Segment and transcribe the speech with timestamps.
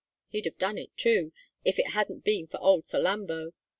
[0.29, 1.31] He'd have done it, too,
[1.63, 3.51] if it hadn't been for old Salambo.